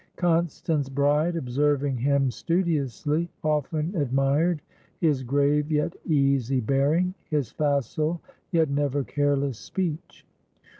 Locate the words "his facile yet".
7.29-8.67